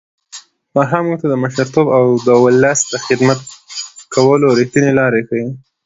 [0.73, 3.39] فرهنګ موږ ته د مشرتوب او د ولس د خدمت
[4.13, 5.45] کولو رښتینې لارې ښيي.